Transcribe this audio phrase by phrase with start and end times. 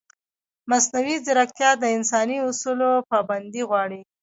[0.69, 4.01] مصنوعي ځیرکتیا د انساني اصولو پابندي غواړي.